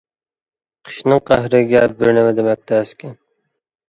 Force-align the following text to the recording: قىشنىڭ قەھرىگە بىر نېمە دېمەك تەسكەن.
قىشنىڭ 0.87 1.19
قەھرىگە 1.27 1.81
بىر 1.99 2.09
نېمە 2.19 2.31
دېمەك 2.39 2.65
تەسكەن. 2.73 3.15